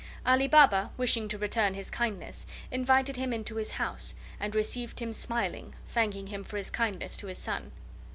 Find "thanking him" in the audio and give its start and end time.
5.89-6.43